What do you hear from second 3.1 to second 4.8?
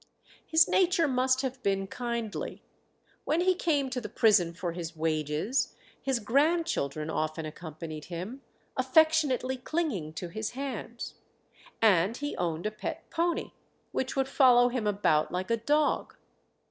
When he came to the prison for